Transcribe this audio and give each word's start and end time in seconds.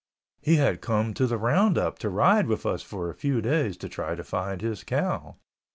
He 0.41 0.55
had 0.55 0.81
come 0.81 1.13
to 1.13 1.27
the 1.27 1.37
round 1.37 1.77
up 1.77 1.99
to 1.99 2.09
ride 2.09 2.47
with 2.47 2.65
us 2.65 2.81
for 2.81 3.11
a 3.11 3.15
few 3.15 3.39
days 3.39 3.77
to 3.77 3.87
try 3.87 4.15
to 4.15 4.23
find 4.23 4.59
his 4.59 4.83
cow. 4.83 5.35